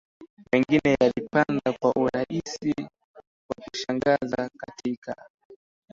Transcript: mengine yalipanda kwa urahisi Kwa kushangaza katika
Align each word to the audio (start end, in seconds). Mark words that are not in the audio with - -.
mengine 0.51 0.93
yalipanda 0.99 1.73
kwa 1.79 1.93
urahisi 1.95 2.73
Kwa 3.47 3.65
kushangaza 3.71 4.49
katika 4.57 5.15